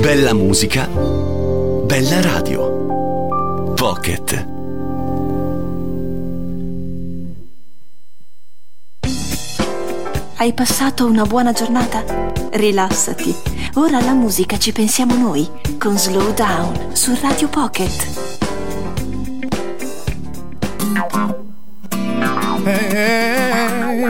[0.00, 3.74] Bella musica, bella radio.
[3.74, 4.46] Pocket.
[10.36, 12.02] Hai passato una buona giornata?
[12.52, 13.34] Rilassati.
[13.74, 15.46] Ora alla musica ci pensiamo noi
[15.78, 18.23] con Slow Down su Radio Pocket.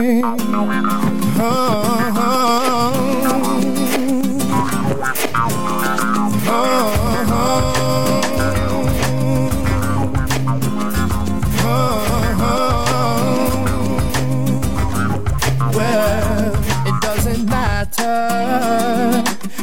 [0.05, 0.35] Hey, oh,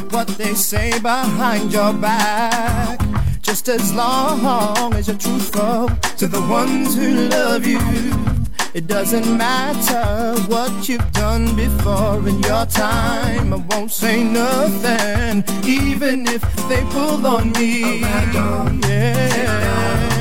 [0.09, 2.99] what they say behind your back.
[3.41, 8.22] Just as long as you're truthful to the ones who love you.
[8.73, 13.53] It doesn't matter what you've done before in your time.
[13.53, 18.01] I won't say nothing, even if they pull on me.
[18.03, 20.12] Oh, yeah.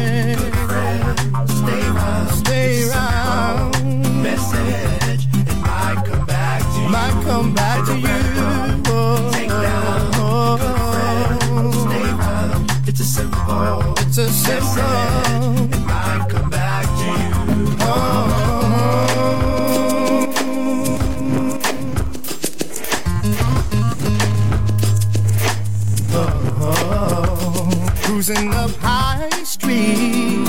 [28.25, 30.47] Cruising up High Street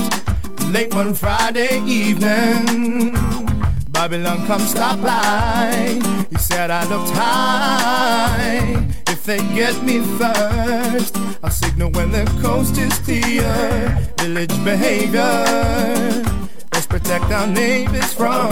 [0.70, 3.10] late one Friday evening.
[3.90, 6.00] Babylon come stop by.
[6.30, 8.86] He said I looked high.
[9.08, 13.42] If they get me first, I'll signal when the coast is clear.
[14.18, 15.44] Village behavior.
[16.72, 18.50] Let's protect our neighbors from.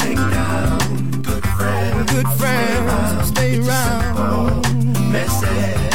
[0.00, 1.42] Take down good.
[2.08, 3.28] Good friends.
[3.28, 4.66] Stay around.
[5.10, 5.85] Message.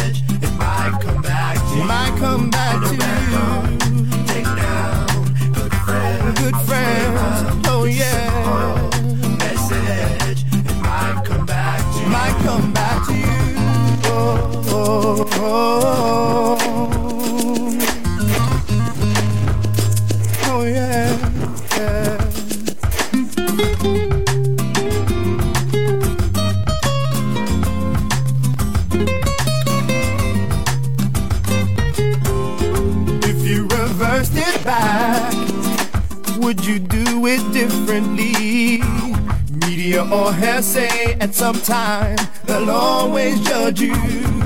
[41.72, 44.41] Time, they'll always judge you.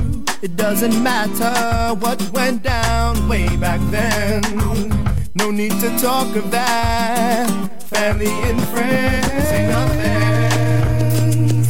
[0.46, 4.44] It doesn't matter what went down way back then.
[5.34, 7.50] No need to talk of that.
[7.82, 11.66] Family and friends say nothing.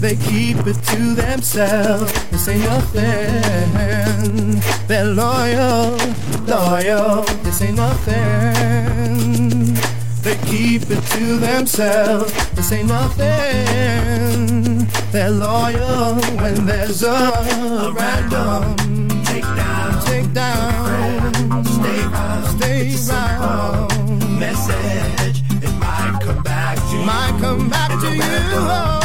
[0.00, 2.12] They keep it to themselves.
[2.30, 4.60] They say nothing.
[4.88, 5.96] They're loyal,
[6.48, 7.22] loyal.
[7.44, 9.14] They say nothing.
[10.22, 12.32] They keep it to themselves.
[12.56, 14.65] They say nothing.
[15.16, 18.76] They're loyal when there's a, a random
[19.24, 21.64] take down, take down.
[21.64, 24.38] Stay round, stay round.
[24.38, 27.04] Message, it might come back to you.
[27.06, 28.95] Might come back to you.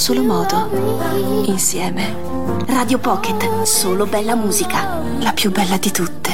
[0.00, 1.44] solo modo.
[1.44, 2.16] Insieme.
[2.68, 4.98] Radio Pocket, solo bella musica.
[5.18, 6.29] La più bella di tutte.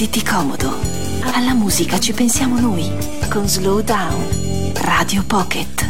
[0.00, 0.72] Mettiti comodo.
[1.32, 2.88] Alla musica ci pensiamo noi
[3.28, 5.86] con Slow Down Radio Pocket.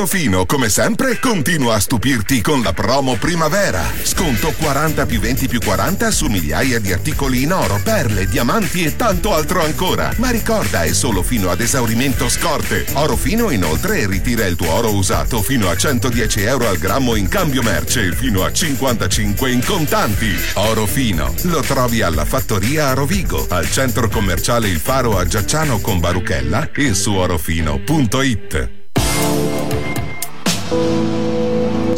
[0.00, 3.84] Orofino, come sempre, continua a stupirti con la promo primavera.
[4.02, 8.96] Sconto 40 più 20 più 40 su migliaia di articoli in oro, perle, diamanti e
[8.96, 10.10] tanto altro ancora.
[10.16, 12.86] Ma ricorda, è solo fino ad esaurimento scorte.
[12.94, 17.62] Orofino inoltre ritira il tuo oro usato fino a 110 euro al grammo in cambio
[17.62, 20.34] merce e fino a 55 in contanti.
[20.54, 26.00] Orofino lo trovi alla fattoria a Rovigo, al centro commerciale Il Faro a Giacciano con
[26.00, 28.79] Baruchella e su orofino.it.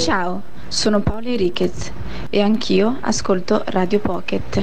[0.04, 1.92] Ciao, sono Paola Enriquez
[2.32, 4.58] e anch'io ascolto Radio Pocket.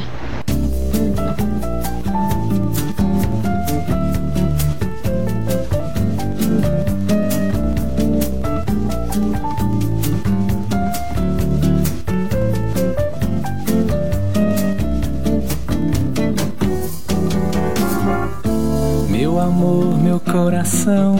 [19.09, 21.15] Meu amor, meu coração,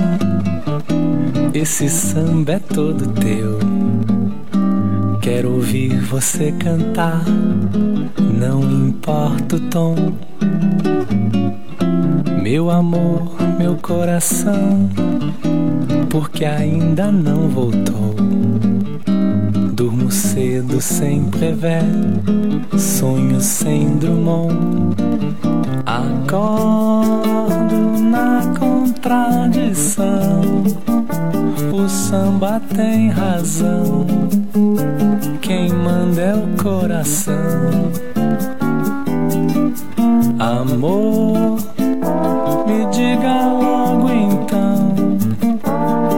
[1.54, 3.60] esse samba é todo teu.
[5.32, 7.24] Quero ouvir você cantar,
[8.18, 9.96] não importa o tom.
[12.42, 14.90] Meu amor, meu coração,
[16.10, 18.16] porque ainda não voltou.
[19.74, 21.84] Durmo cedo sem prever,
[22.76, 24.96] sonho sem Drummond.
[25.86, 27.20] Acordo
[28.02, 30.42] na contradição.
[31.72, 34.29] O samba tem razão.
[36.10, 37.36] Quem manda é o coração.
[40.40, 41.60] Amor,
[42.66, 44.96] me diga logo então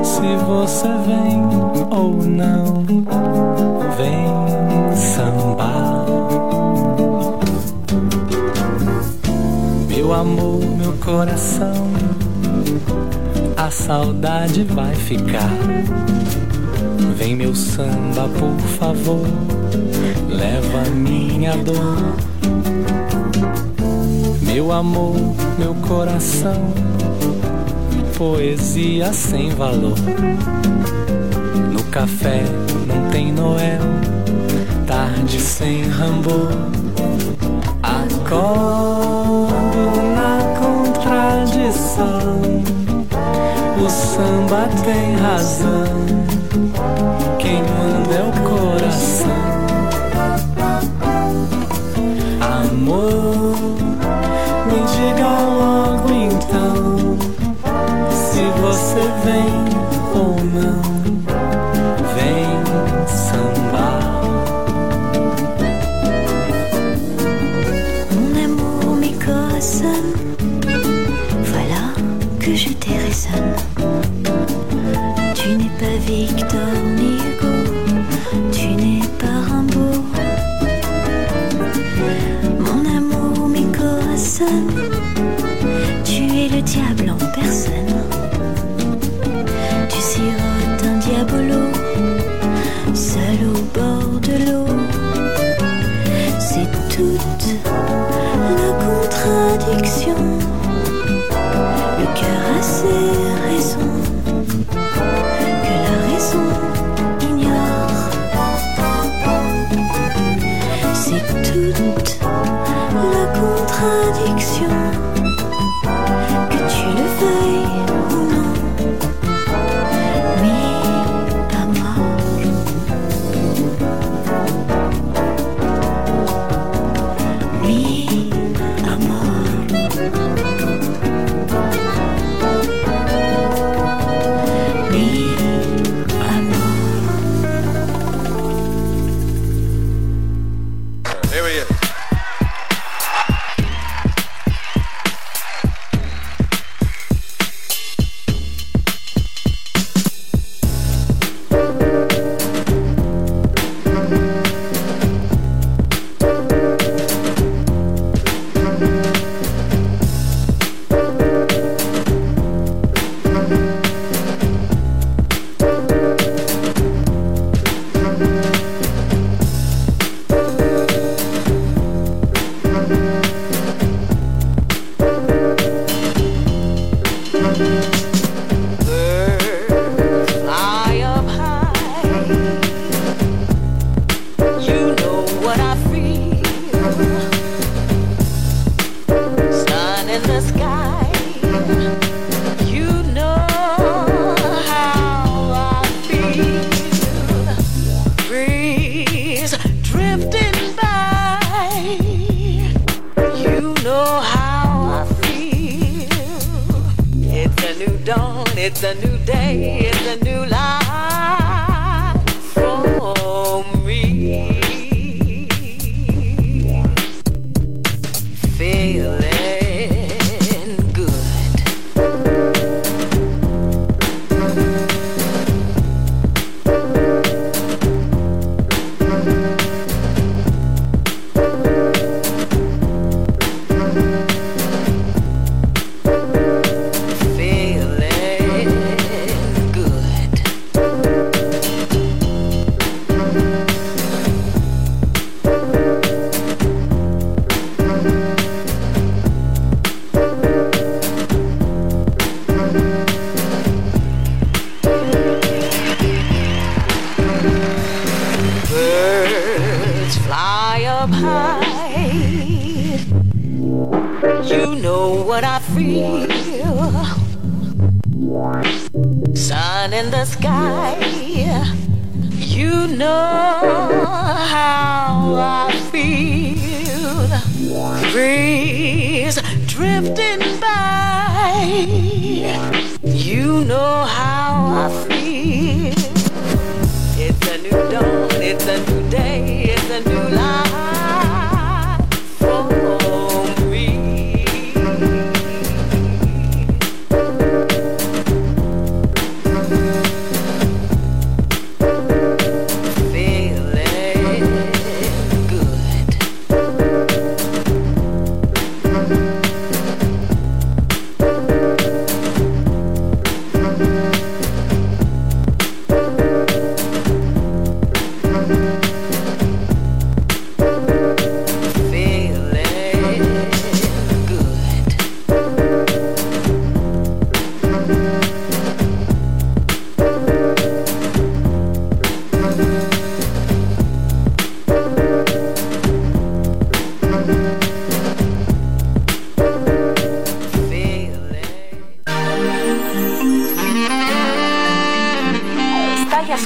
[0.03, 1.41] se você vem
[1.89, 2.85] ou não.
[3.97, 6.05] Vem sambar.
[9.89, 11.91] Meu amor, meu coração,
[13.57, 15.51] a saudade vai ficar.
[17.17, 19.27] Vem meu samba, por favor,
[20.29, 22.15] leva minha dor.
[24.41, 25.15] Meu amor,
[25.57, 26.73] meu coração,
[28.17, 29.97] poesia sem valor.
[31.71, 32.43] No café
[32.85, 33.81] não tem Noel,
[34.85, 36.49] tarde sem Rambo.
[37.81, 39.51] Acordo
[40.15, 42.41] na contradição.
[43.83, 45.85] O samba tem razão.
[47.39, 48.40] Quem manda é o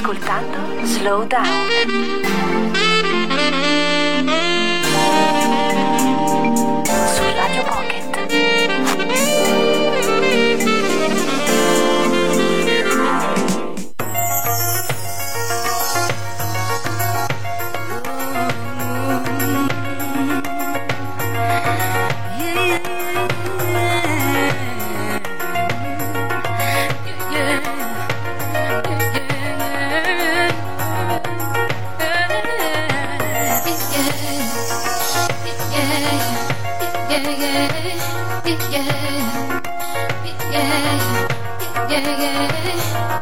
[0.06, 2.75] ascoltando Slow Down.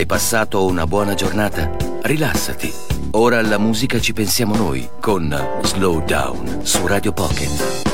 [0.00, 1.76] Hai passato una buona giornata?
[2.00, 2.72] Rilassati.
[3.10, 7.89] Ora alla musica ci pensiamo noi con Slow Down su Radio Pocket.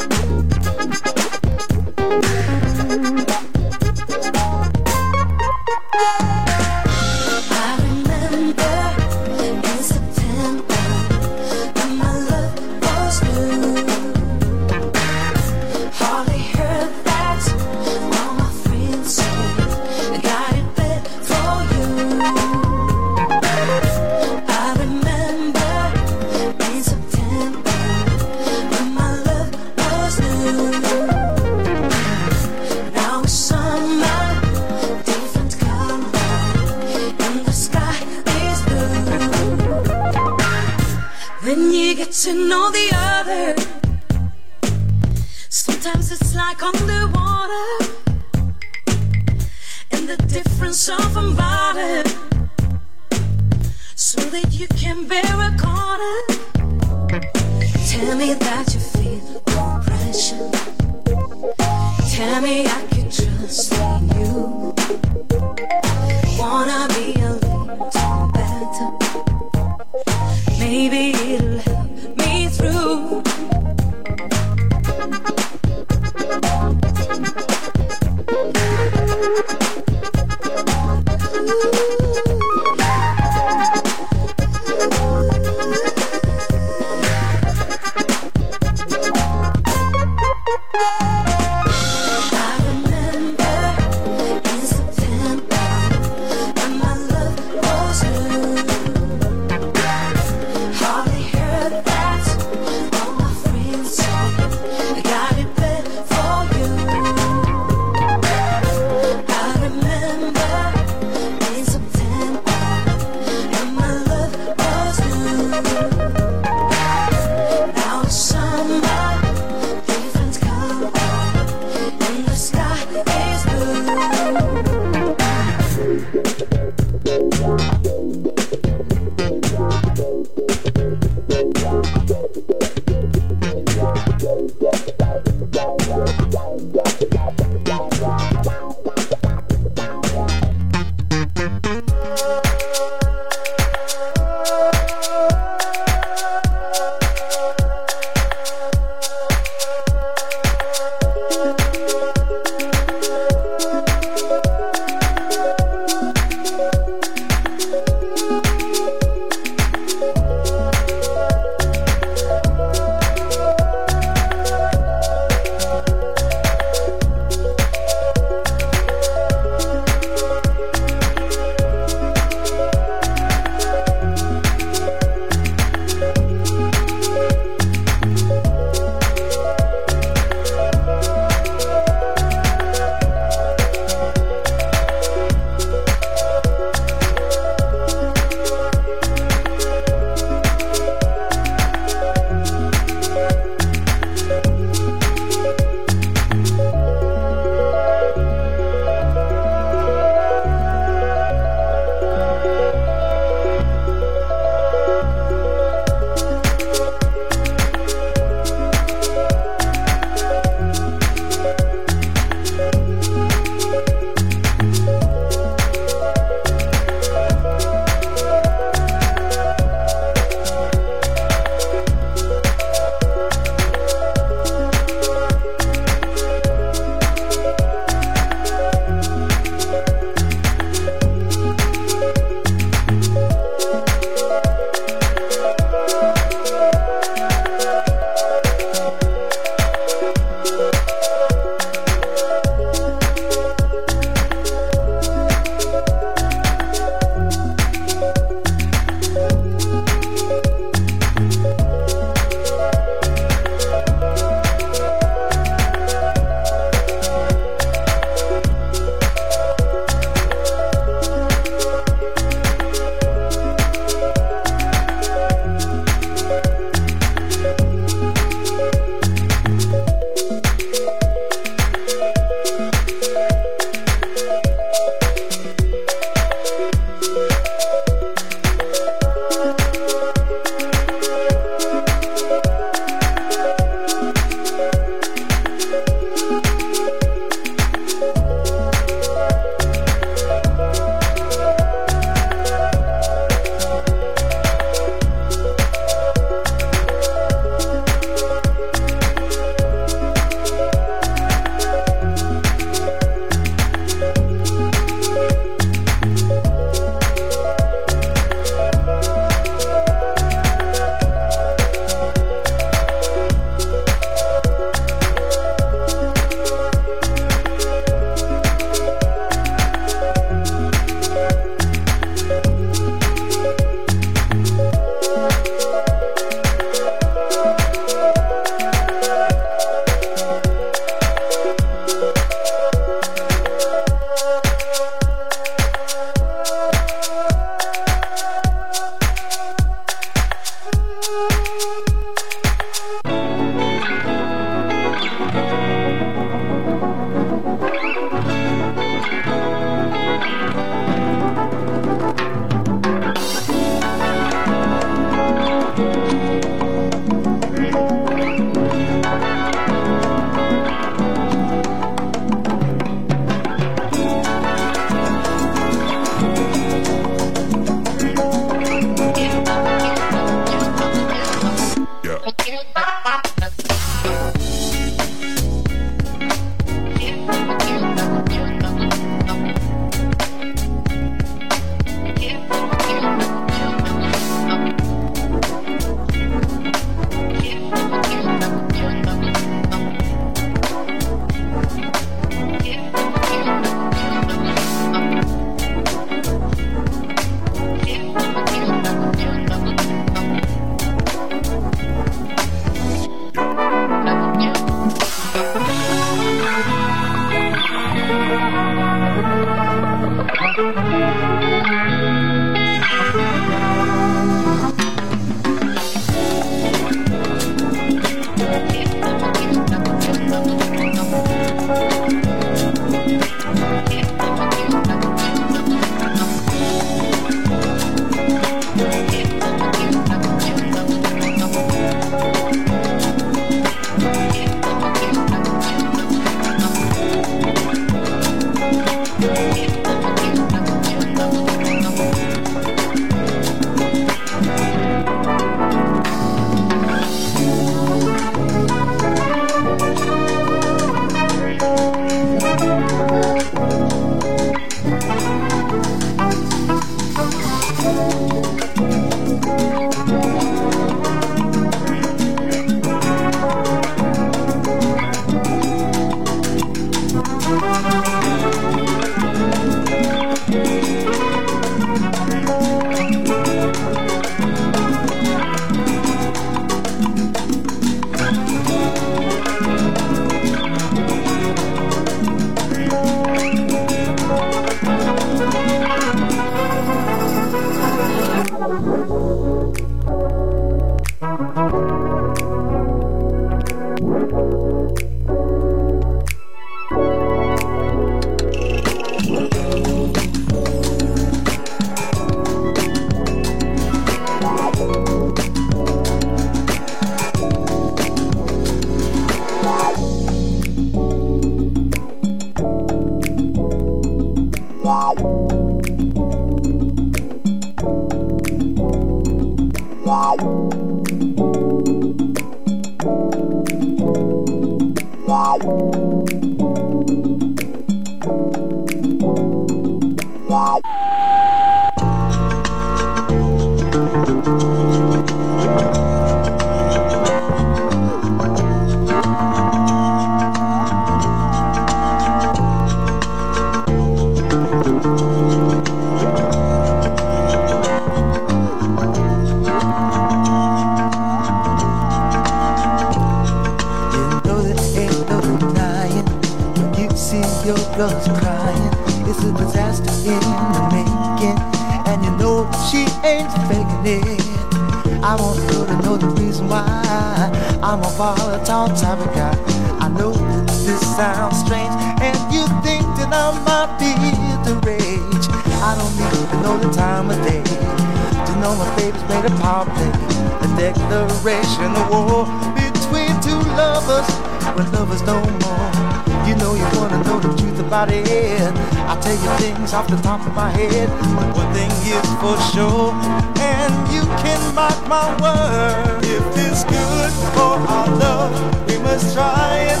[587.90, 588.72] It.
[589.08, 592.56] I tell you things off the top of my head, but one thing is for
[592.72, 593.12] sure,
[593.60, 596.24] and you can mark my word.
[596.24, 598.52] If it's good for our love,
[598.88, 600.00] we must try it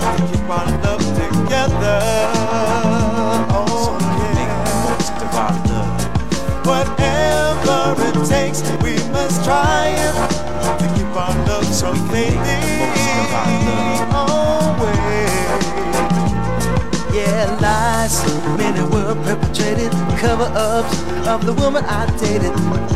[0.00, 2.00] to keep our love together.
[3.50, 3.98] Oh
[4.30, 4.84] yeah.
[6.64, 10.14] Whatever it takes, we must try it
[10.78, 12.33] to keep our love so Always.
[18.04, 18.24] Lies,
[18.58, 22.52] many were perpetrated, cover ups of the woman I dated.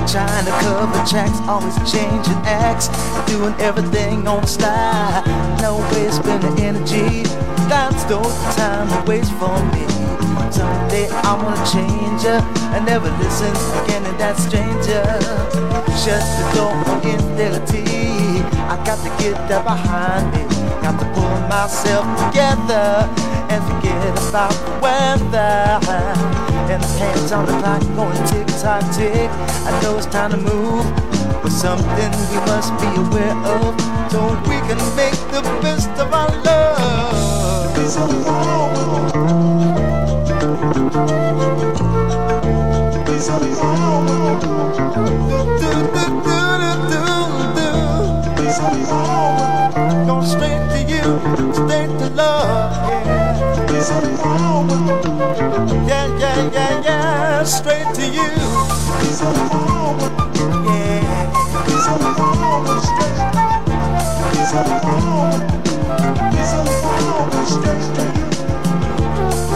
[0.09, 2.88] Trying to cover tracks, always changing acts,
[3.26, 5.24] doing everything on the slide.
[5.61, 7.22] No way spending energy,
[7.68, 8.22] that's no
[8.56, 9.84] time to waste for me.
[10.50, 12.40] Someday I wanna change her
[12.74, 13.52] and never listen
[13.84, 15.04] again to that stranger.
[16.02, 17.84] Shut the door on infidelity.
[18.72, 20.57] I got to get that behind me.
[20.89, 23.05] Got to pull myself together
[23.53, 25.76] and forget about the weather.
[26.72, 29.28] And the hands on the clock going tick tock tick.
[29.68, 30.86] I know it's time to move,
[31.43, 33.78] but something we must be aware of
[34.11, 36.68] so we can make the best of our love.
[54.78, 58.30] Yeah, yeah, yeah, yeah, straight to you.
[60.66, 61.24] Yeah.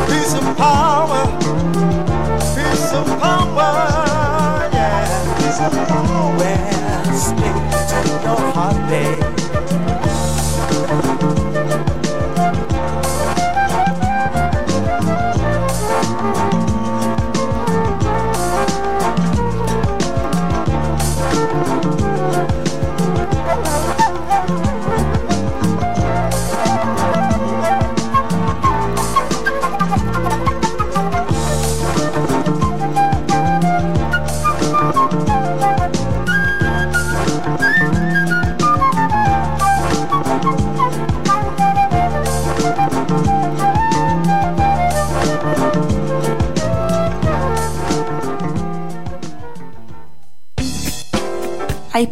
[0.08, 1.22] Piece of power,
[2.56, 5.06] piece of power, yeah.
[6.36, 9.41] Well, straight to your heart, babe.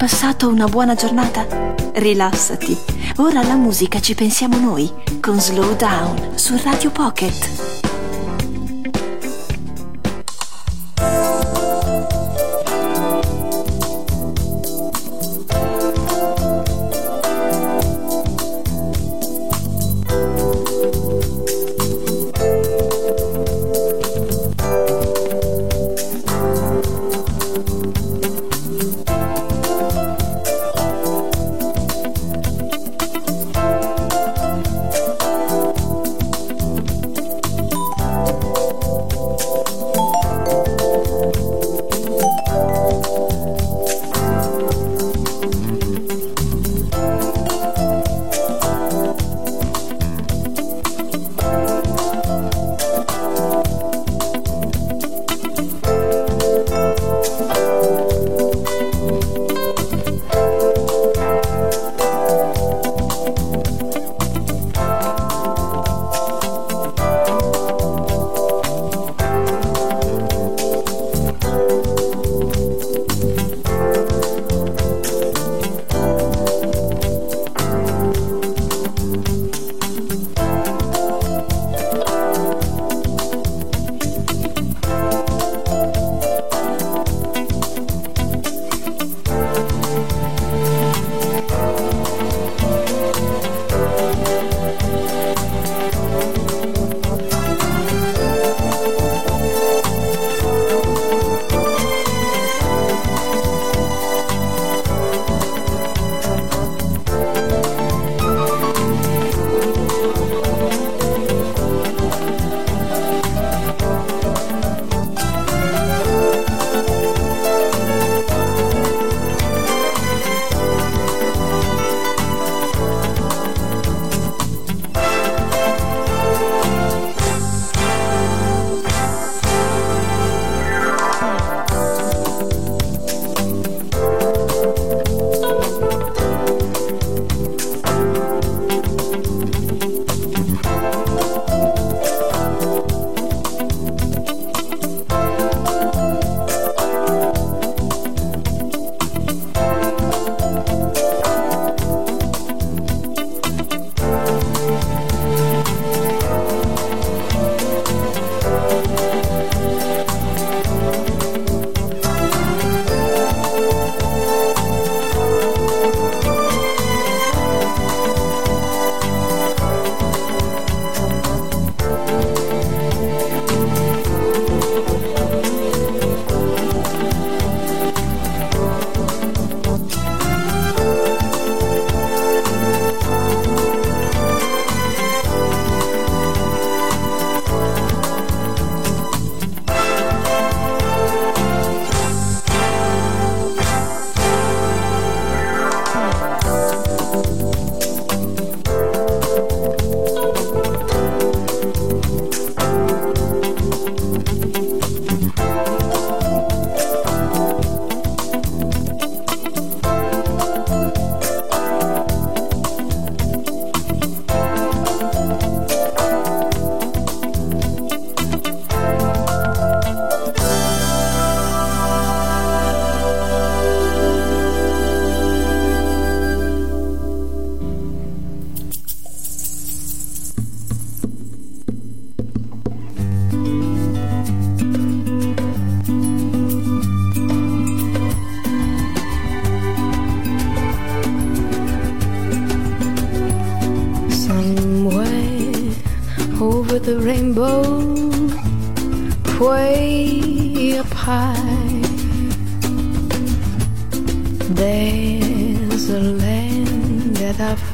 [0.01, 1.46] Passato una buona giornata?
[1.92, 2.74] Rilassati.
[3.16, 4.90] Ora alla musica ci pensiamo noi
[5.20, 7.70] con Slow Down su Radio Pocket.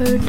[0.01, 0.26] erfüllt.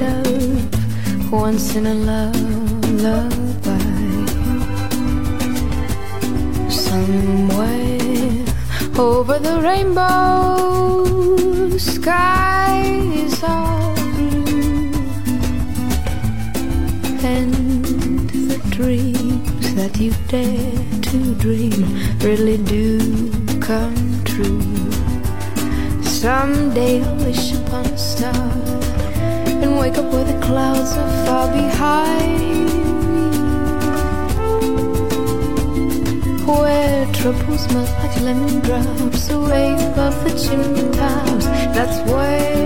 [39.57, 41.45] wave of the tuning times.
[41.75, 42.56] That's where.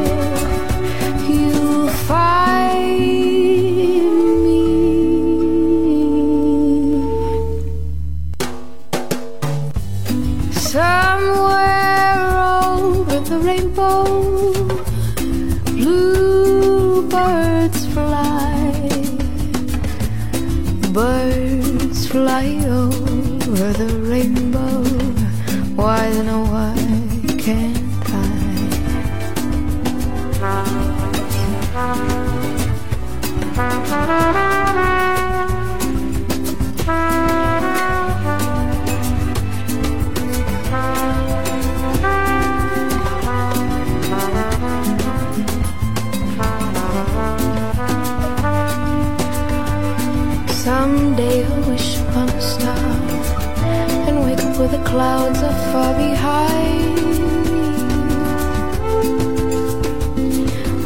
[54.91, 56.97] clouds are far behind.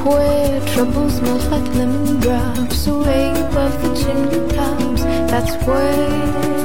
[0.05, 5.01] Where trouble smells like lemon drops away above the chimney tops.
[5.31, 6.64] That's where.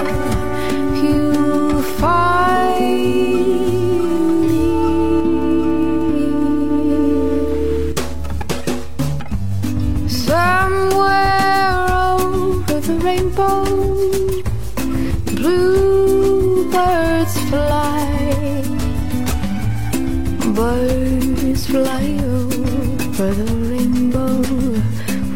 [23.20, 24.40] for the rainbow.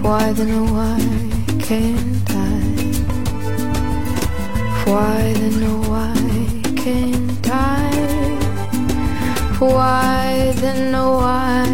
[0.00, 1.00] Why then, oh, why
[1.66, 2.62] can't I?
[4.88, 6.16] Why then, oh, why
[6.82, 7.90] can't I?
[9.58, 11.64] Why then, oh, why?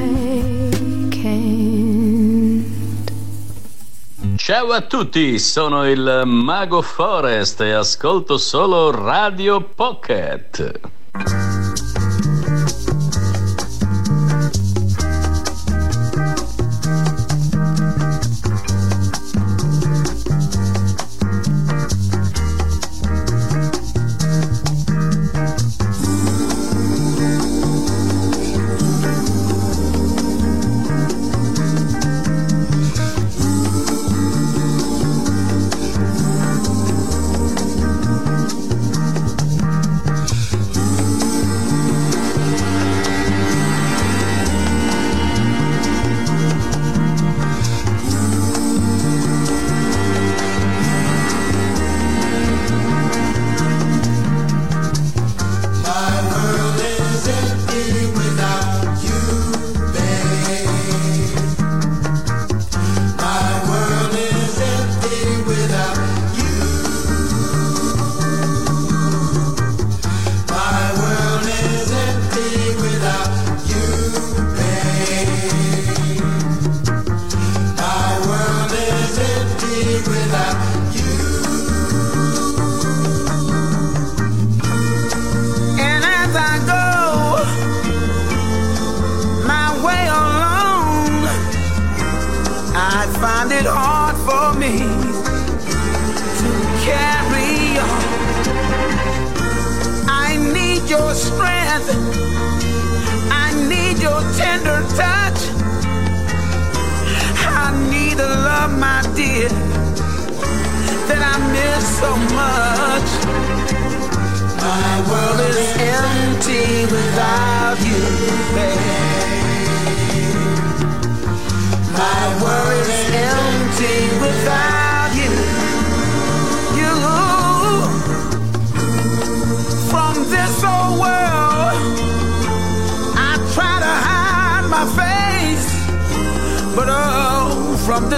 [4.36, 10.89] Ciao a tutti, sono il Mago Forest e ascolto solo Radio Pocket.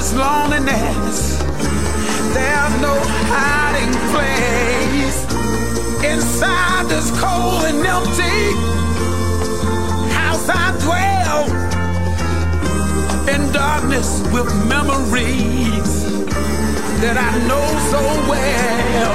[0.02, 1.38] is loneliness.
[2.34, 2.94] There's no
[3.30, 5.18] hiding place
[6.12, 8.38] inside this cold and empty
[10.18, 11.40] house I dwell.
[13.34, 15.92] In darkness with memories
[17.02, 19.14] that I know so well.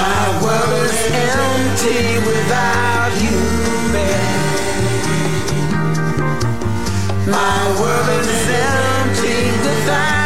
[0.00, 1.00] My world is
[1.46, 3.38] empty without you,
[3.94, 4.40] babe.
[7.36, 8.93] My world is empty
[9.84, 10.23] without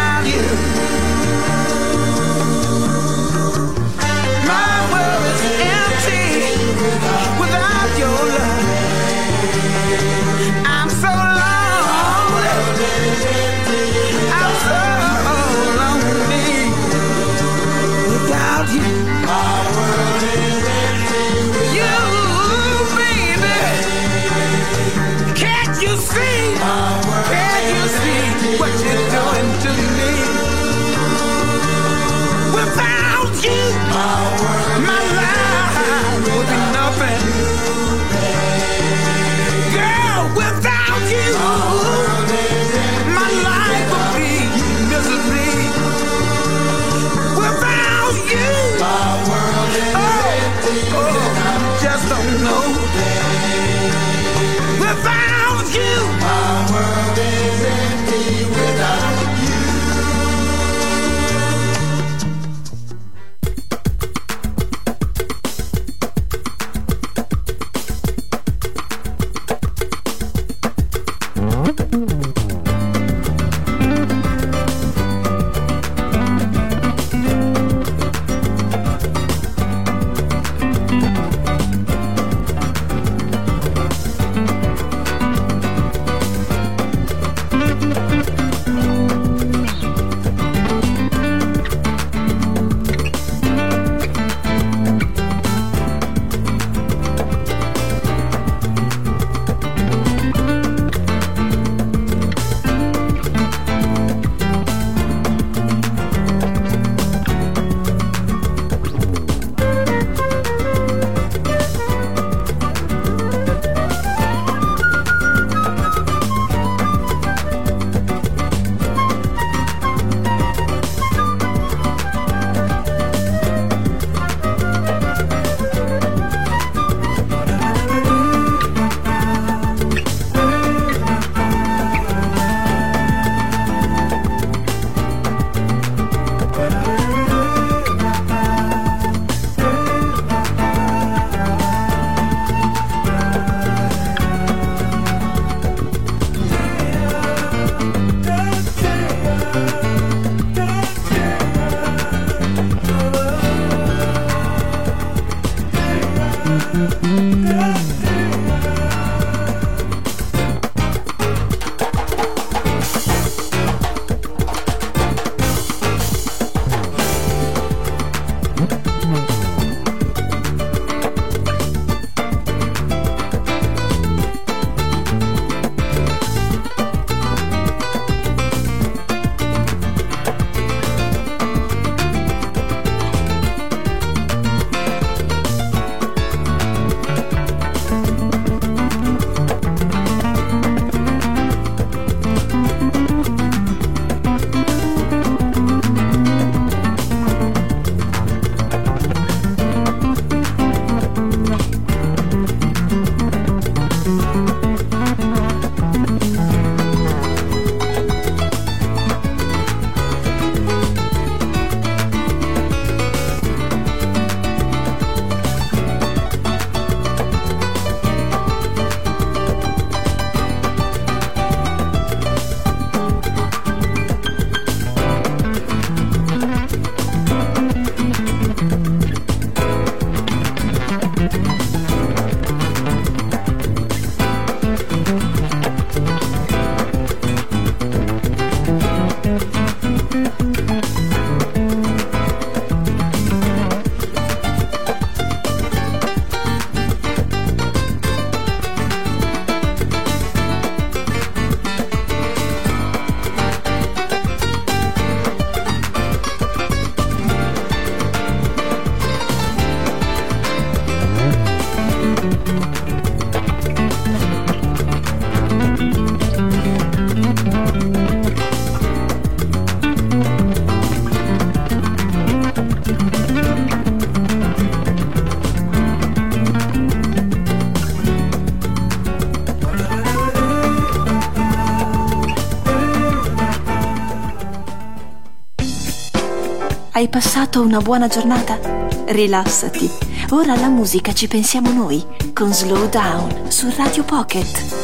[286.98, 288.58] Hai passato una buona giornata?
[289.06, 289.88] Rilassati.
[290.30, 294.77] Ora alla musica ci pensiamo noi con Slow Down su Radio Pocket.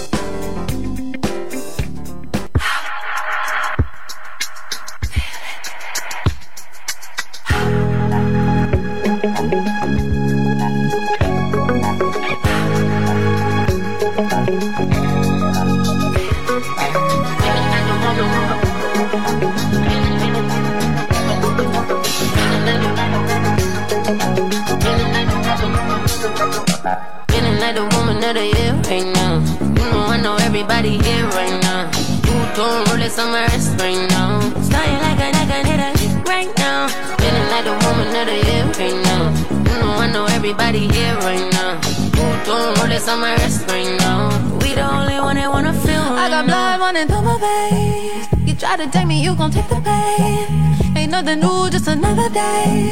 [49.04, 50.96] Take me, you gon' take the pain.
[50.96, 52.90] Ain't nothing new, just another day.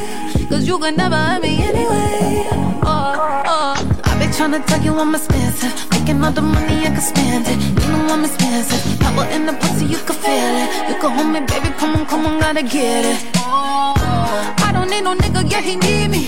[0.51, 2.45] Cause you can never hurt me anyway.
[2.85, 4.01] Oh, oh.
[4.05, 5.73] I be tryna tell you I'm expensive.
[5.91, 7.59] Making all the money I can spend it.
[7.81, 9.01] You know I'm expensive.
[9.01, 10.69] Power in the pussy, you can feel it.
[10.91, 13.19] You can hold me, baby, come on, come on, gotta get it.
[14.67, 16.25] I don't need no nigga, yeah, he need me.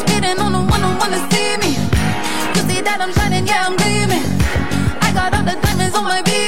[0.00, 1.70] Speeding on the one who wanna see me.
[2.56, 4.26] You see that I'm shining, yeah, I'm gleaming.
[5.06, 6.43] I got all the diamonds on my baby.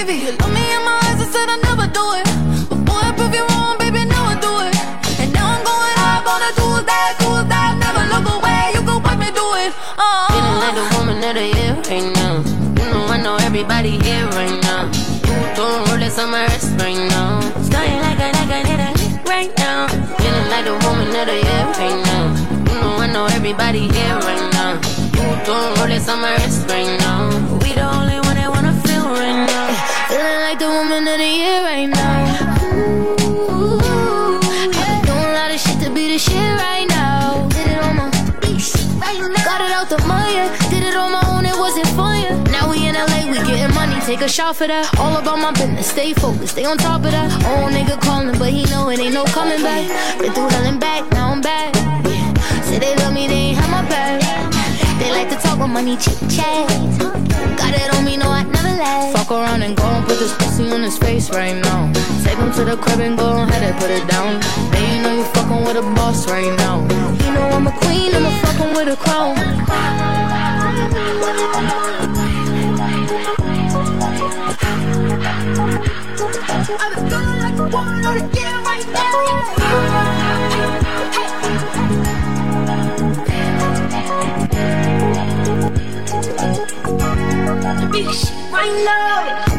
[13.69, 14.89] Everybody here right now.
[15.57, 17.41] Don't roll it on my wrist right now.
[17.67, 19.89] Starting like a like a nigga right now.
[19.89, 22.25] Feeling like the woman of the year right now.
[22.71, 24.79] You know I know everybody here right now.
[25.45, 27.27] Don't roll it on my wrist right now.
[27.59, 29.67] We the only one that wanna feel right now.
[30.15, 32.63] Feeling like the woman of the year right now.
[32.71, 33.81] Ooh,
[34.63, 37.49] I've doing a lot of shit to be the shit right now.
[37.49, 38.07] Did it on my
[39.03, 39.45] right now.
[39.45, 40.66] Got it out the mud, yeah.
[44.07, 44.87] Take a shot for that.
[45.01, 47.27] All about my business, stay focused, stay on top of that.
[47.51, 49.83] Old nigga calling, but he know it ain't no coming back.
[50.21, 51.75] Been through hell and back, now I'm back.
[52.67, 54.23] Say they love me, they ain't have my back.
[55.01, 56.71] They like to talk about money, chit chat.
[57.59, 59.11] Got it on me, no, I never lie.
[59.13, 61.93] Fuck around and go and put this pussy on his face right now.
[62.23, 64.39] Take him to the crib and go ahead and put it down.
[64.71, 66.79] Then you know you fucking with a boss right now.
[67.27, 69.35] You know I'm a queen, I'm a fucking with a crown.
[87.93, 89.56] Big shit right now.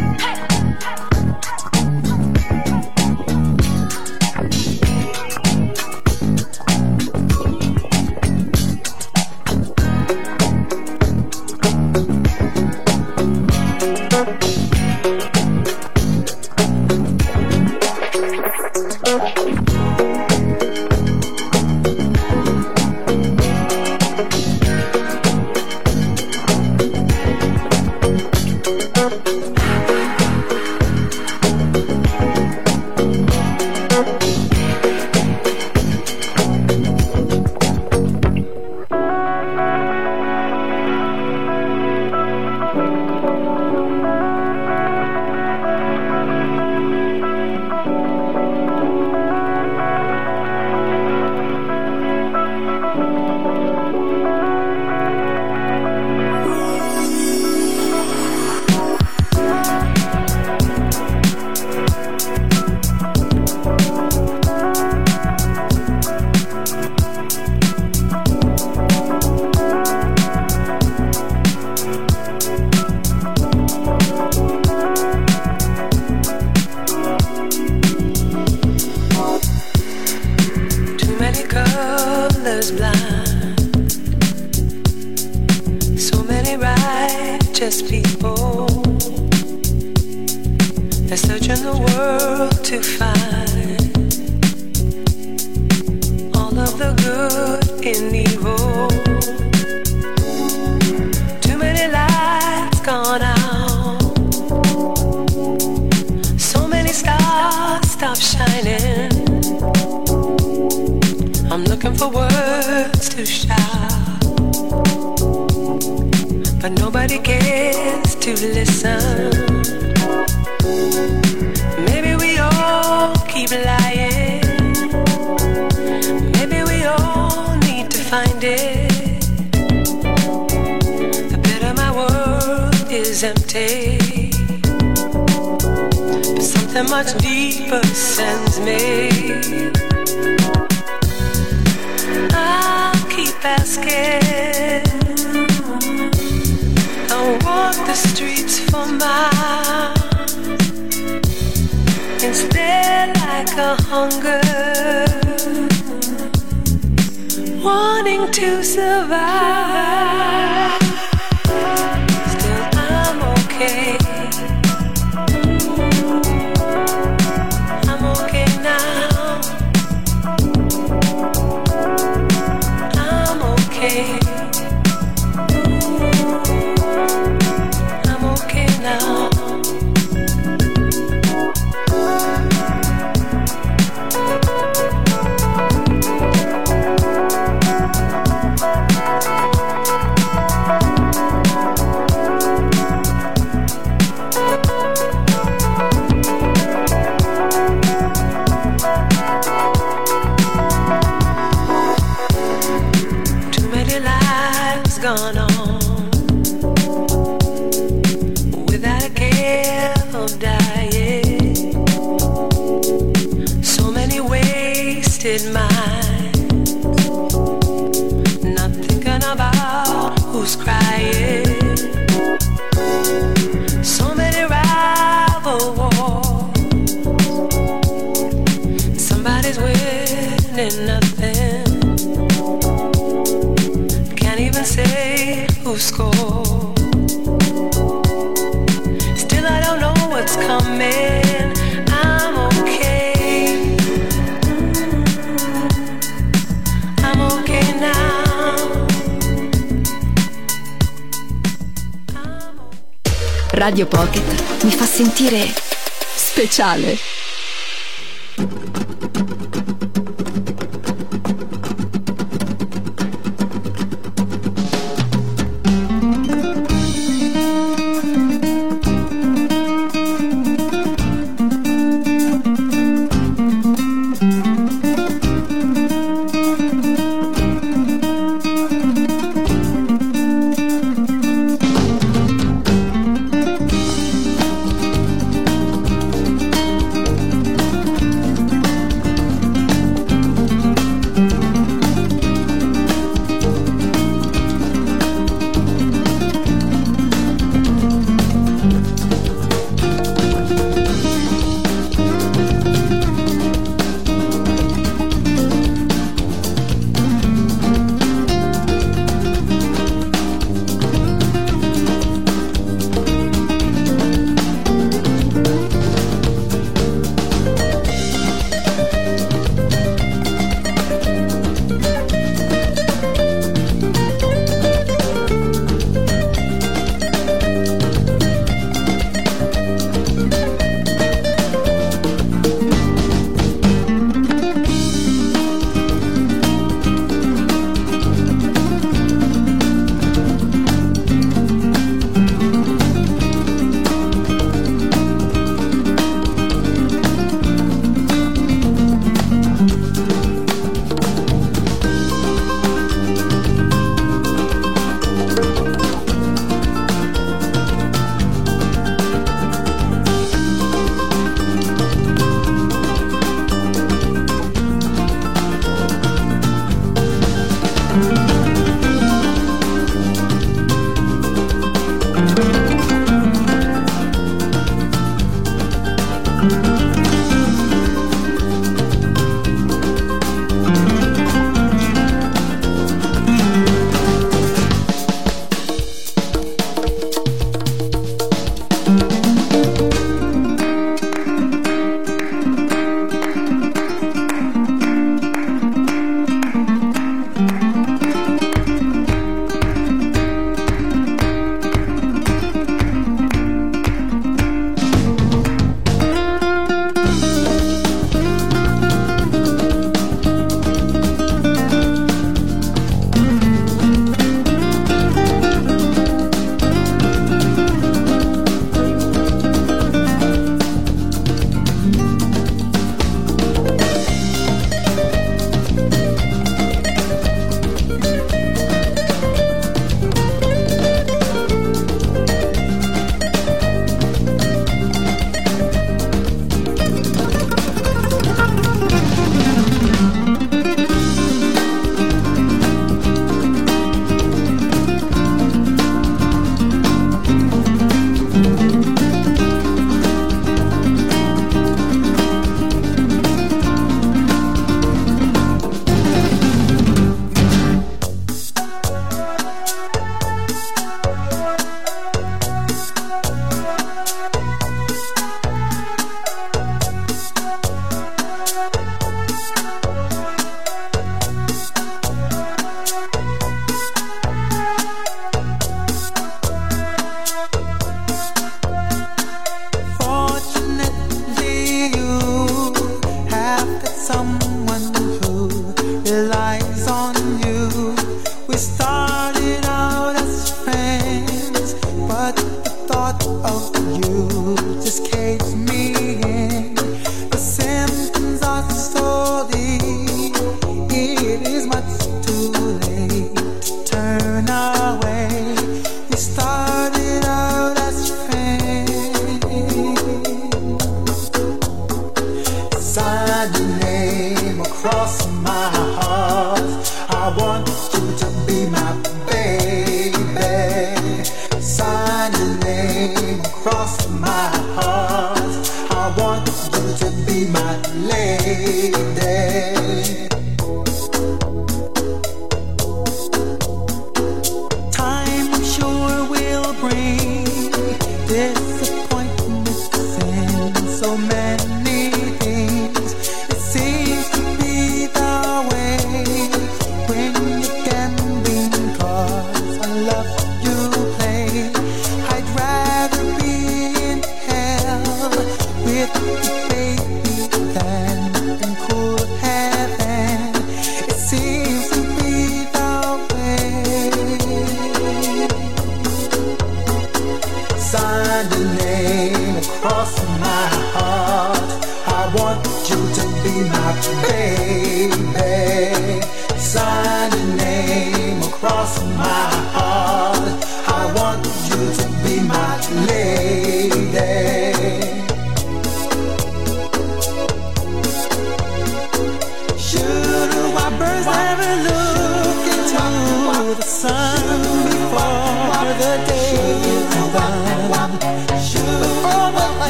[256.58, 256.98] Schale.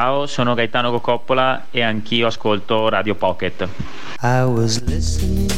[0.00, 3.66] Ciao, sono Gaetano Cocoppola e anch'io ascolto Radio Pocket.
[4.22, 5.48] I was listening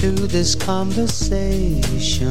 [0.00, 2.30] to this conversation,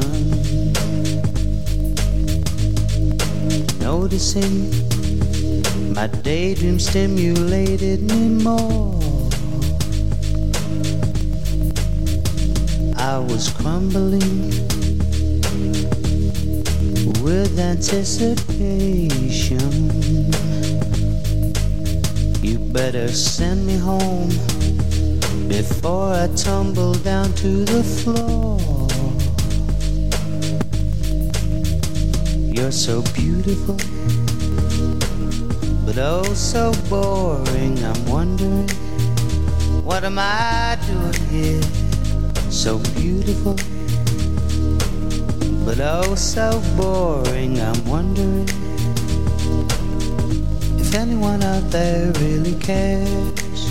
[3.80, 4.70] noticing
[5.92, 9.28] my daydream stimulated me more.
[12.96, 14.71] I was crumbling
[17.22, 19.60] with anticipation.
[22.42, 24.28] You better send me home
[25.48, 28.58] before I tumble down to the floor.
[32.52, 33.76] You're so beautiful,
[35.86, 37.78] but oh so boring.
[37.84, 38.68] I'm wondering,
[39.84, 41.62] what am I doing here?
[42.50, 43.56] So beautiful
[45.64, 47.60] but oh so boring.
[47.60, 48.48] I'm wondering
[50.80, 53.62] if anyone out there really cares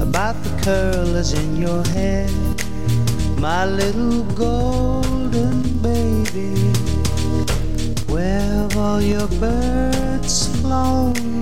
[0.00, 2.28] about the curlers in your hair,
[3.38, 6.54] my little golden baby.
[8.12, 11.33] Where have all your birds flown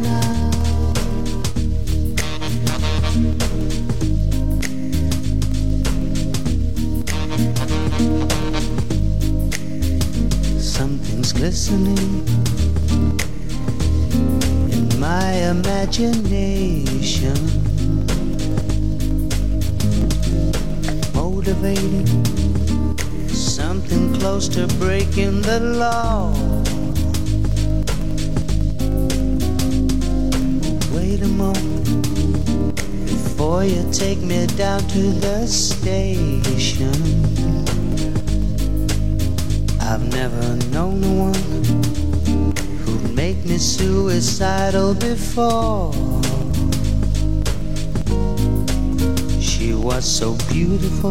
[11.42, 11.98] diamonds glistening
[14.70, 17.36] in my imagination.
[21.14, 22.06] Motivating
[23.28, 26.32] something close to breaking the law.
[30.94, 36.92] Wait a moment before you take me down to the station.
[40.22, 41.74] Never known a one
[42.84, 45.92] who'd make me suicidal before.
[49.40, 51.10] She was so beautiful,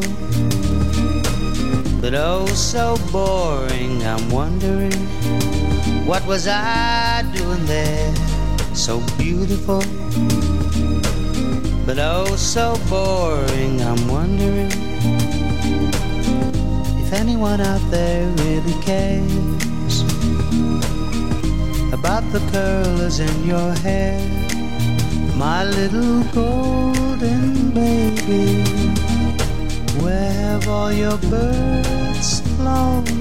[1.99, 4.01] but oh so boring.
[4.05, 4.95] I'm wondering
[6.07, 8.15] what was I doing there?
[8.73, 9.83] So beautiful,
[11.85, 13.81] but oh so boring.
[13.81, 14.70] I'm wondering
[17.13, 20.01] anyone out there really cares
[21.93, 24.19] about the curlers in your hair,
[25.35, 28.63] my little golden baby.
[30.01, 33.20] Where have all your birds flown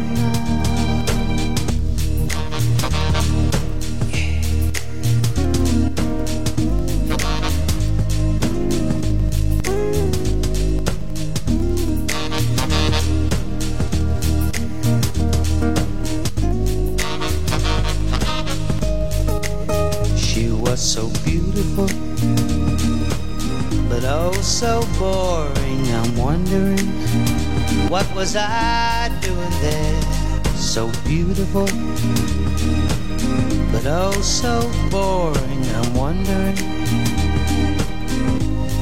[28.30, 30.02] was I doing there?
[30.54, 31.66] So beautiful,
[33.72, 35.62] but oh so boring.
[35.78, 36.56] I'm wondering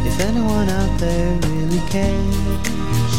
[0.08, 3.14] if anyone out there really cares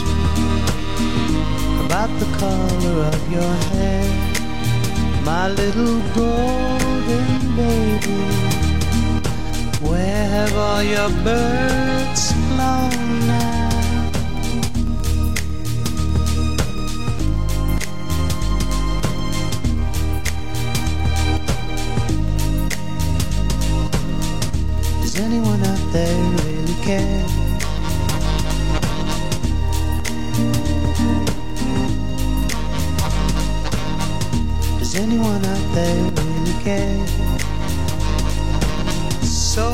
[1.86, 4.06] about the color of your hair
[5.26, 8.22] my little golden baby.
[9.82, 13.49] Where have all your birds flown now?
[26.90, 27.24] Care?
[34.80, 37.08] Does anyone out there really care?
[39.22, 39.68] So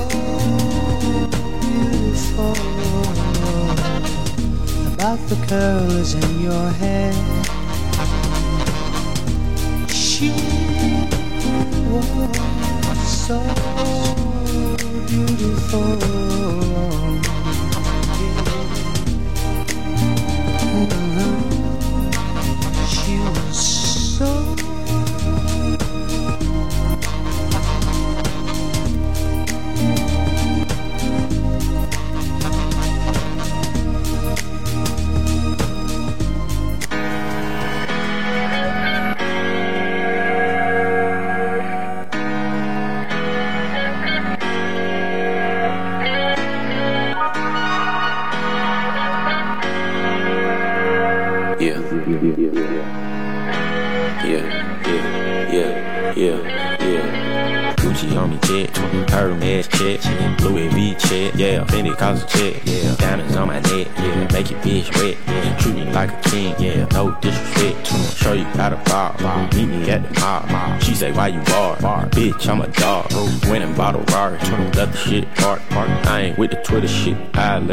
[1.61, 2.57] beautiful
[4.93, 7.34] about the curls in your hair.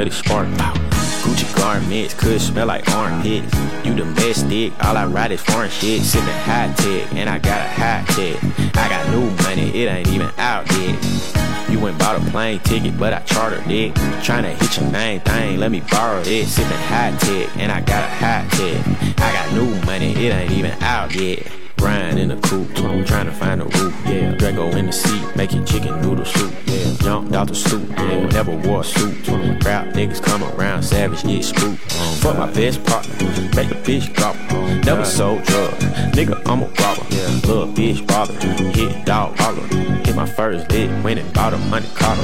[0.03, 3.55] Let it spark, Gucci garments could smell like armpits.
[3.85, 6.03] You domestic, all I ride is foreign shit.
[6.03, 8.43] Sipping high tech, and I got a high tech.
[8.77, 11.71] I got new money, it ain't even out yet.
[11.71, 13.95] You went bought a plane ticket, but I chartered it.
[14.27, 16.47] Tryna hit your main thing, let me borrow it.
[16.49, 18.85] Sipping high tech, and I got a high tech.
[19.21, 21.47] I got new money, it ain't even out yet.
[21.79, 24.33] Grind in the coupe, I'm trying to find a roof, yeah.
[24.33, 26.92] Draco in the seat, making chicken noodle soup, yeah.
[27.03, 28.27] Jumped out the stoop, yeah.
[28.29, 29.27] Never wore a suit.
[29.65, 31.81] Rap niggas come around, savage, get spooked.
[32.23, 33.13] Fuck my best partner,
[33.57, 34.37] make the bitch drop.
[34.85, 35.85] Never sold drugs,
[36.15, 37.03] nigga, I'm a robber.
[37.47, 38.33] Little bitch bother,
[38.73, 39.67] hit dog holler.
[40.05, 42.23] Hit my first lick, went and bought a money collar.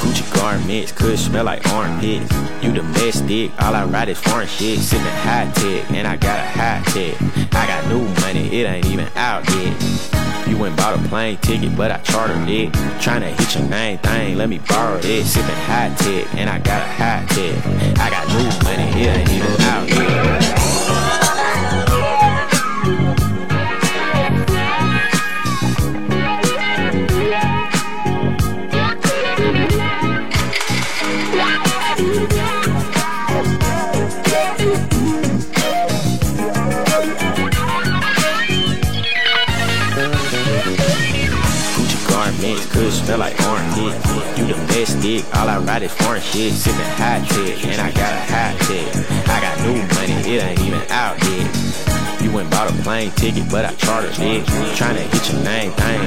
[0.00, 2.32] Gucci garments could smell like armpits.
[2.62, 4.78] You domestic, all I ride is foreign shit.
[4.78, 7.16] Sipping high tech, and I got a high tech.
[7.52, 10.15] I got new money, it ain't even out yet.
[10.56, 12.72] You went bought a plane ticket, but I chartered it.
[12.98, 15.26] Tryna hit your main thing, let me borrow it.
[15.26, 17.98] Sippin' high tech, and I got a high tech.
[17.98, 20.55] I got new money, it ain't even out yet.
[44.96, 46.54] All I ride is foreign shit.
[46.54, 48.88] Sippin' hot chick, and I got a hot chick.
[49.28, 51.54] I got new money, it ain't even out yet.
[52.22, 54.46] You went bought a plane ticket, but I chartered it.
[54.74, 56.00] Tryna get your name thing.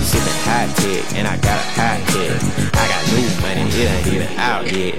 [0.00, 2.40] Sippin' hot tech, and I got a hot tech.
[2.74, 4.96] I got new money, it ain't even out yet.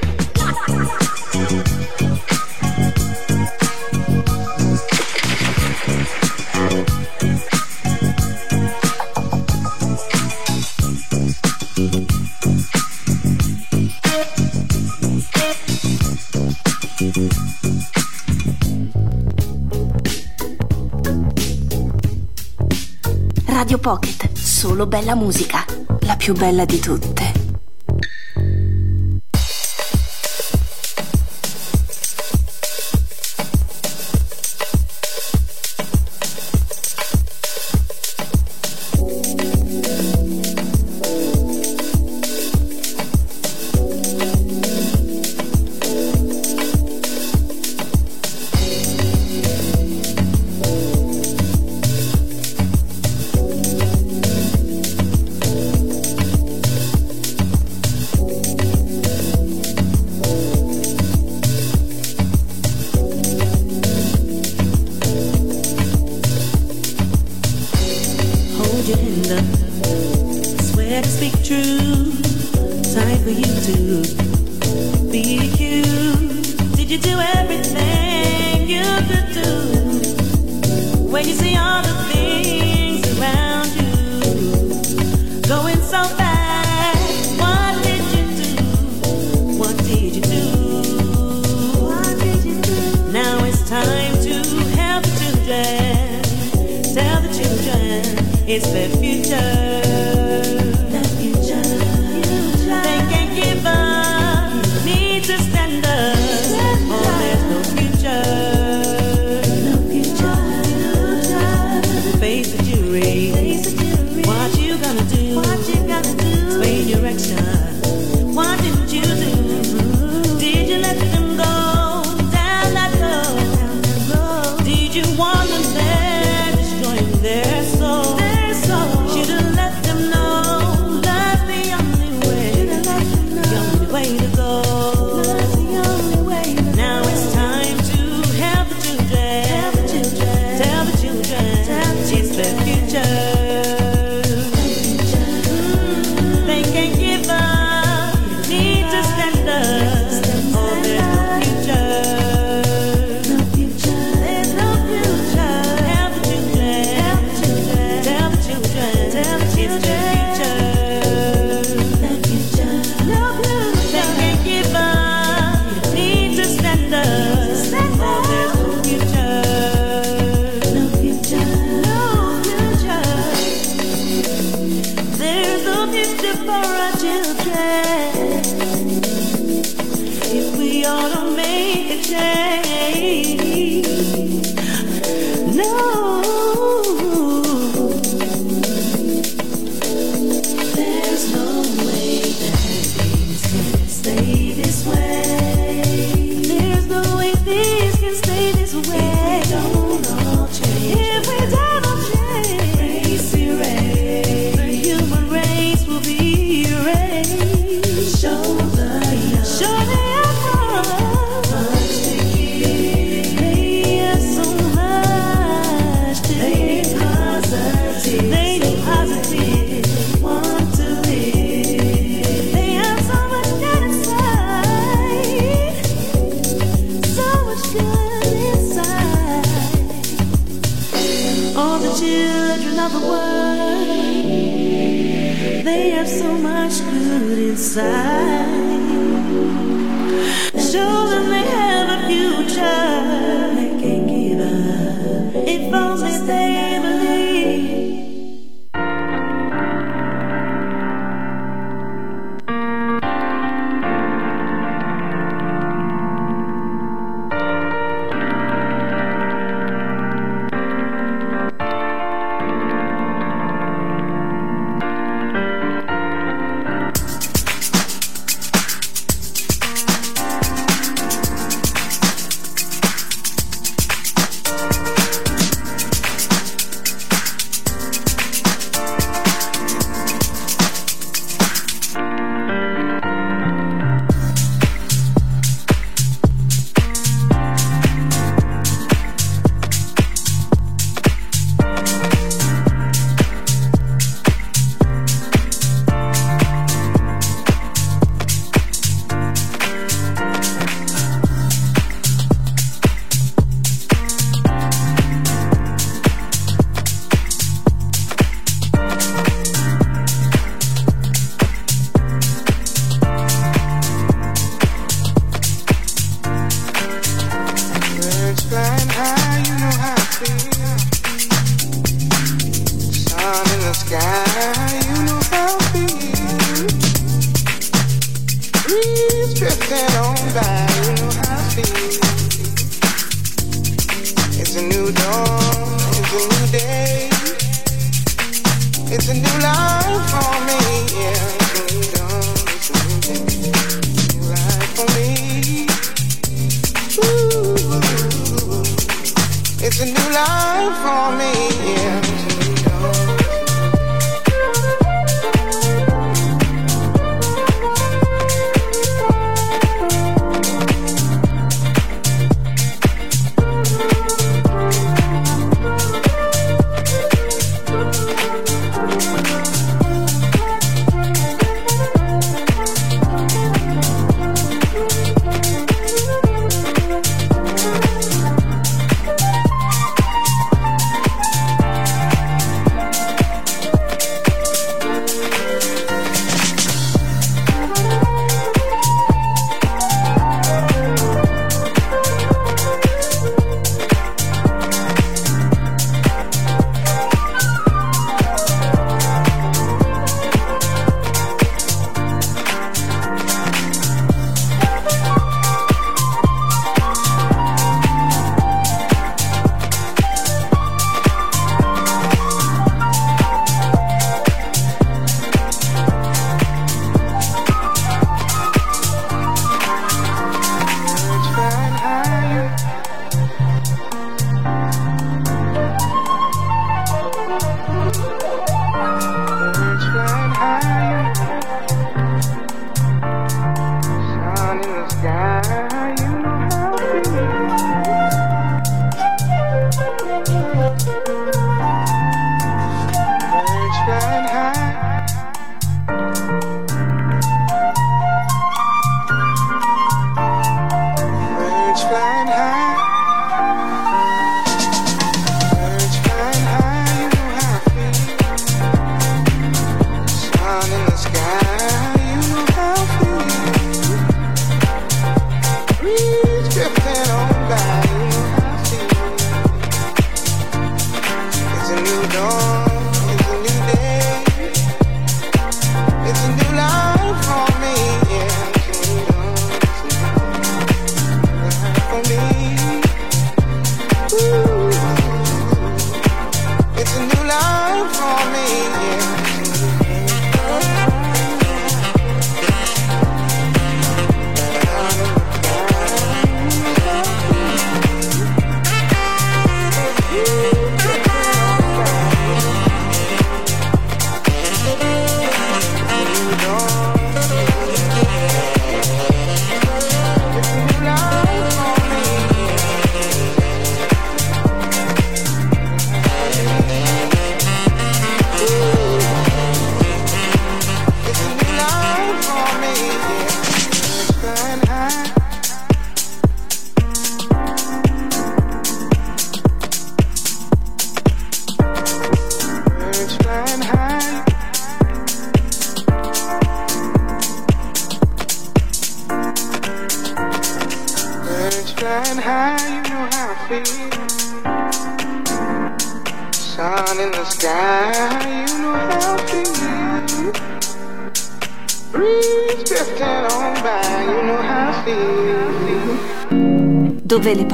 [23.71, 25.63] Radio Pocket, solo bella musica,
[26.01, 27.40] la più bella di tutte.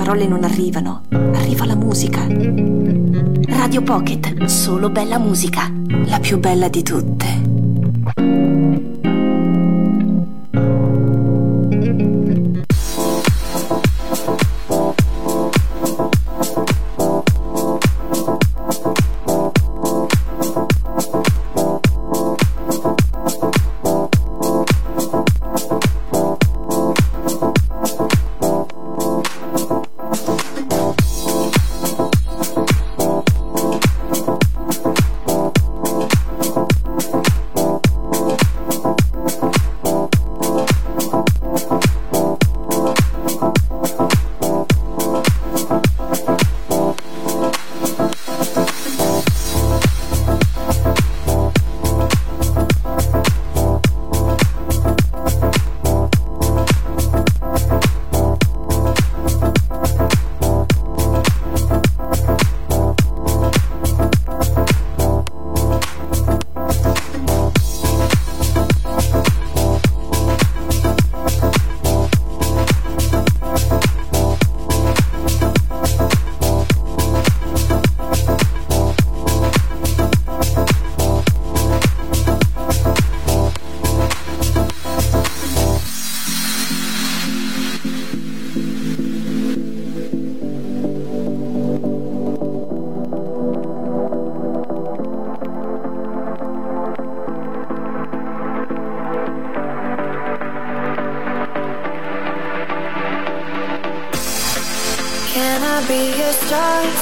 [0.07, 2.25] parole non arrivano, arriva la musica.
[3.49, 5.69] Radio Pocket, solo bella musica,
[6.05, 7.16] la più bella di tutte.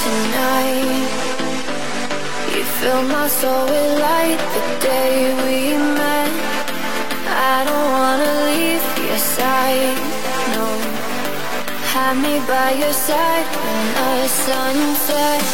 [0.03, 1.10] Tonight.
[2.53, 5.14] You fill my soul with light the day
[5.44, 5.57] we
[5.99, 6.32] met.
[7.27, 9.98] I don't wanna leave your side,
[10.53, 10.65] no.
[11.94, 14.76] Have me by your side when the sun
[15.07, 15.52] sets.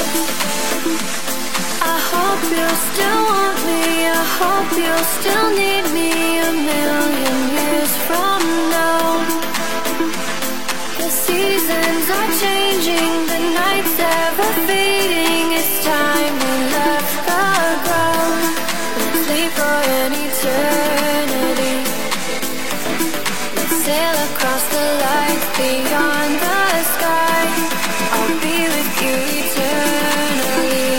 [1.93, 3.81] I hope you still want me.
[4.19, 6.09] I hope you'll still need me
[6.49, 8.39] a million years from
[8.77, 9.50] now.
[11.25, 15.53] Seasons are changing, the nights ever fading.
[15.59, 17.45] It's time we left the
[17.85, 18.43] ground.
[18.97, 21.75] Let's leave for an eternity.
[23.55, 26.61] Let's sail across the light beyond the
[26.93, 27.43] sky.
[28.17, 30.89] I'll be with you eternally.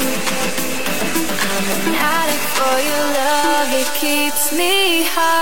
[1.51, 5.42] I'm an addict for your love, it keeps me high.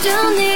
[0.00, 0.49] Still need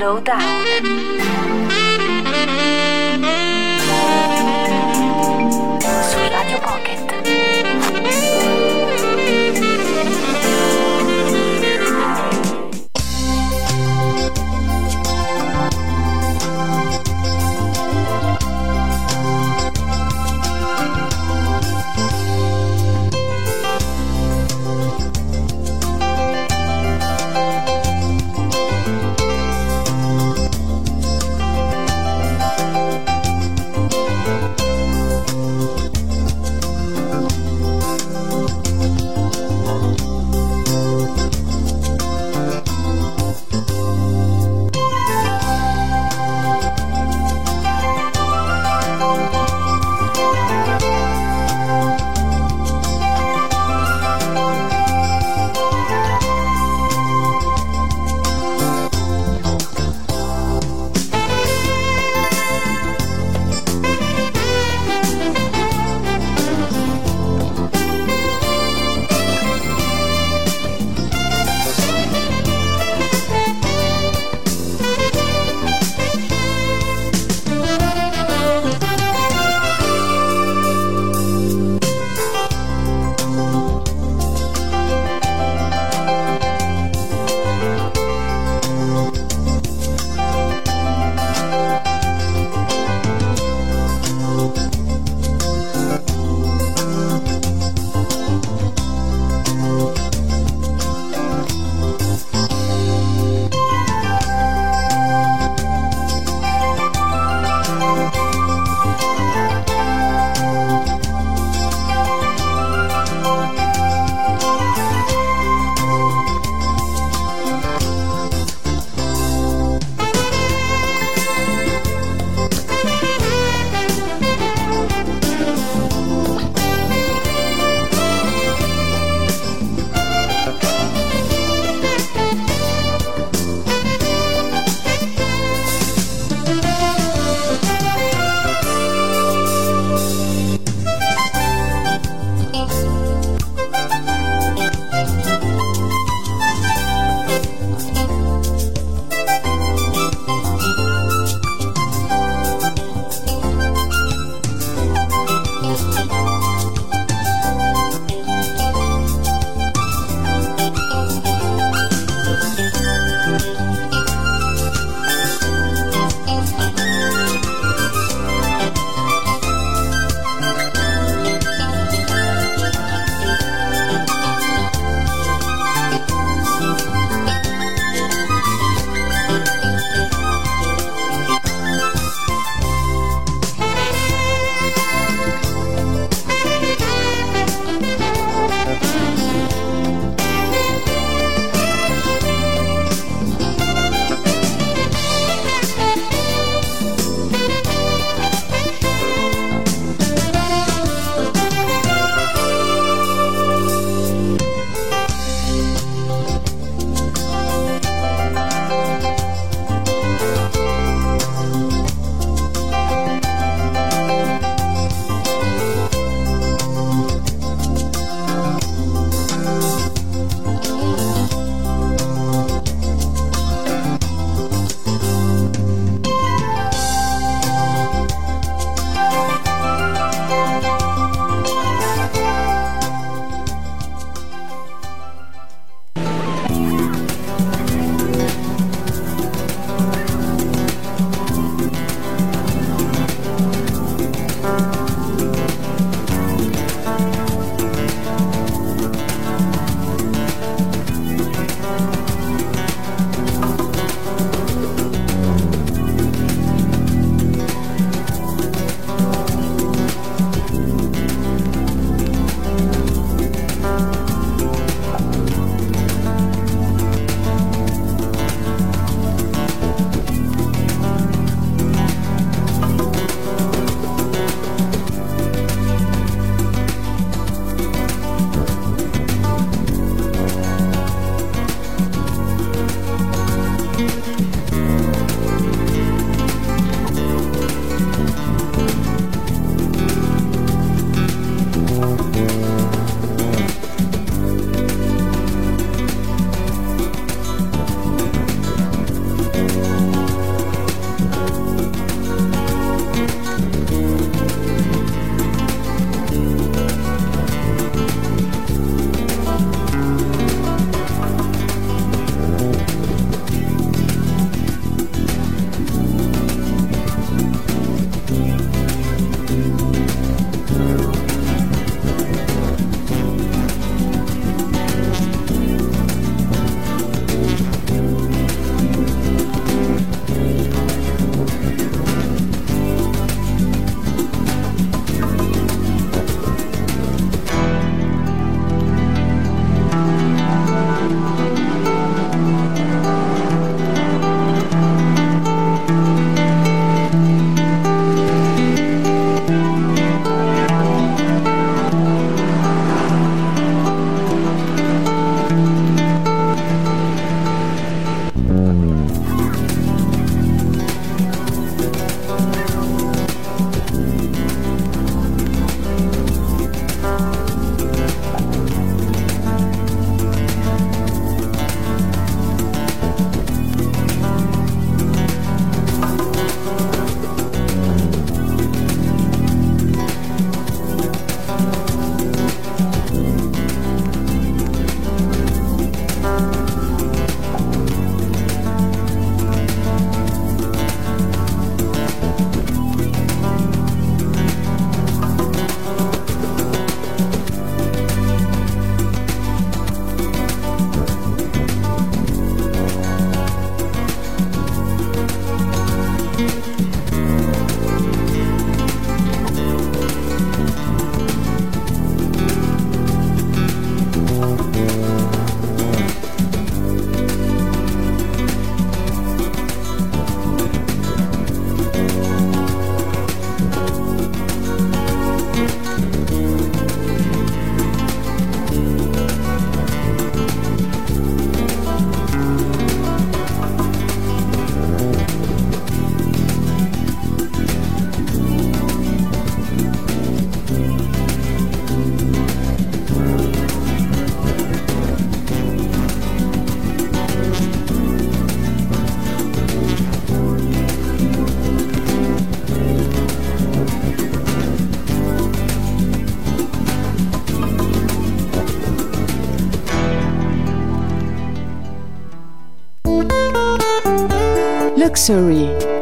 [0.00, 1.69] 楼大人。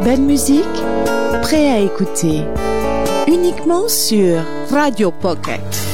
[0.02, 0.64] Belle musique,
[1.42, 2.44] prêt à écouter.
[3.26, 5.87] Uniquement sur Radio Pocket.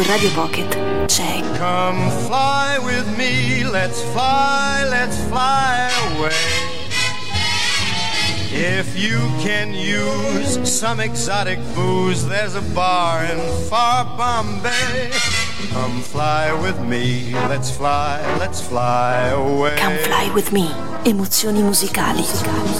[0.00, 6.32] Su Radio Pocket c'è Come fly with me, let's fly, let's fly away.
[8.50, 15.10] If you can use some exotic booze, there's a bar in far Bombay.
[15.70, 19.76] Come fly with me, let's fly, let's fly away.
[19.76, 20.89] Come fly with me.
[21.02, 22.22] Emozioni musicali.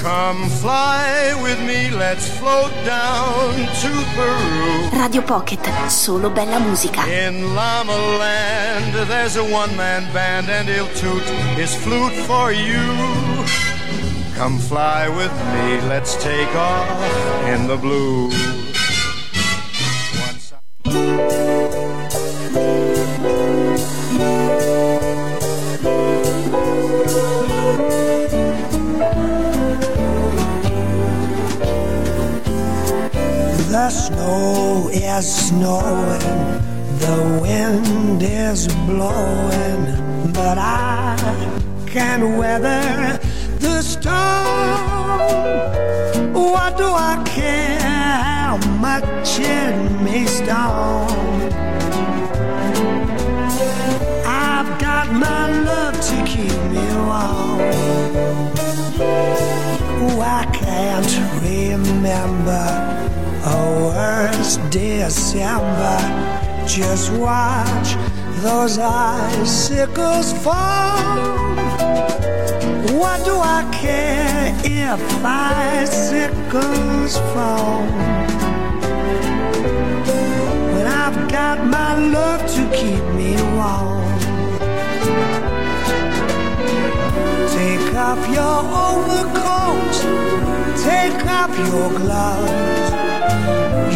[0.03, 4.91] Come fly with me, let's float down to Peru.
[4.93, 7.05] Radio Pocket, solo bella musica.
[7.07, 11.23] In Llama Land, there's a one man band, and he'll toot
[11.57, 12.79] his flute for you.
[14.37, 16.89] Come fly with me, let's take off
[17.47, 18.29] in the blue.
[35.53, 35.80] Is
[64.71, 65.99] December.
[66.65, 67.97] Just watch
[68.43, 71.27] those icicles fall.
[72.97, 77.83] What do I care if icicles fall?
[80.73, 84.01] When I've got my love to keep me warm.
[87.51, 89.95] Take off your overcoat,
[90.85, 92.90] take off your gloves.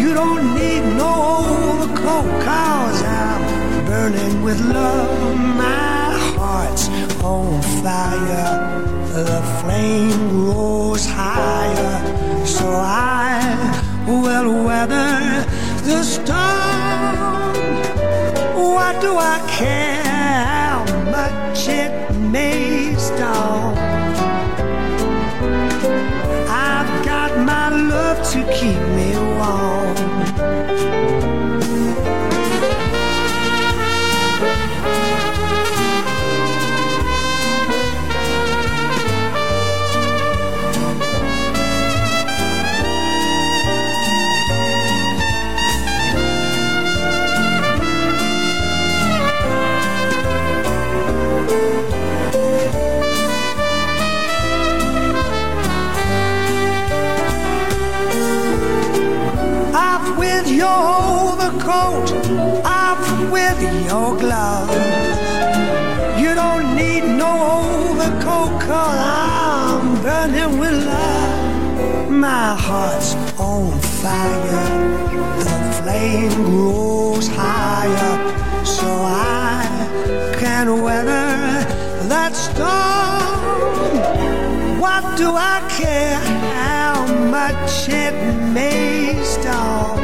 [0.01, 1.13] You don't need no
[1.53, 3.43] overcoat, cause I'm
[3.87, 5.37] burning with love.
[5.57, 6.89] My heart's
[7.23, 8.49] on fire,
[9.13, 13.41] the flame grows higher, so I
[14.07, 15.47] will weather
[15.85, 17.55] the storm.
[18.75, 23.94] What do I care how much it may storm?
[28.53, 29.74] Keep me warm.
[61.85, 64.73] Overcoat, off with your gloves.
[66.21, 72.11] You don't need no overcoat, cause I'm burning with love.
[72.11, 74.69] My heart's on fire,
[75.39, 78.17] the flame grows higher,
[78.65, 81.27] so I can weather
[82.09, 83.35] that storm.
[84.81, 86.19] What do I care
[86.55, 88.15] how much it
[88.53, 90.04] may storm?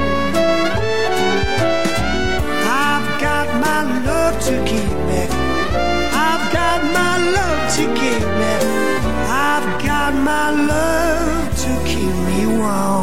[10.51, 12.99] Love to keep me warm.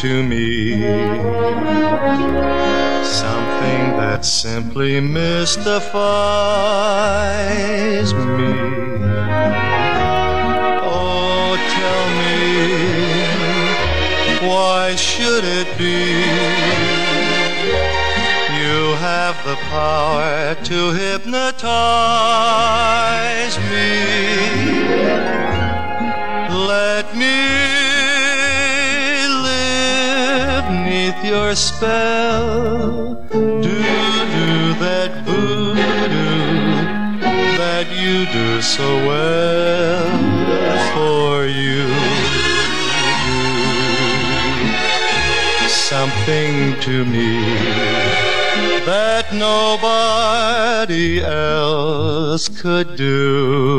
[0.00, 0.80] To me.
[3.04, 5.92] Something that simply mystifies
[8.14, 8.54] me.
[10.80, 12.38] Oh, tell me,
[14.48, 16.24] why should it be?
[18.58, 21.68] You have the power to hypnotize
[23.70, 24.79] me.
[31.50, 33.14] Your spell.
[33.32, 33.76] Do
[34.36, 34.50] do
[34.84, 36.46] that voodoo
[37.58, 40.06] that you do so well
[40.94, 41.82] for you.
[45.68, 47.30] Something to me
[48.86, 53.69] that nobody else could do.